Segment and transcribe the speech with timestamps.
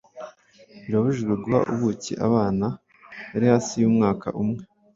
[0.83, 2.67] birabujijwe guha ubuki abana
[3.31, 4.63] bari hasi y’umwaka umwe